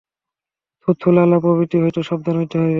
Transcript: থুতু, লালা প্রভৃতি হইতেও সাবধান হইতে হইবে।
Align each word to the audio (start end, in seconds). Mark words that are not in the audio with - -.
থুতু, 0.81 1.07
লালা 1.11 1.37
প্রভৃতি 1.39 1.77
হইতেও 1.83 2.03
সাবধান 2.03 2.35
হইতে 2.37 2.55
হইবে। 2.57 2.69